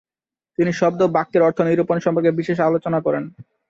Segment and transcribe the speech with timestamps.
[0.57, 3.23] তিনি শব্দ ও বাক্যের অর্থ-নিরূপণ সম্পর্কে বিশেষ আলোচনা করেন।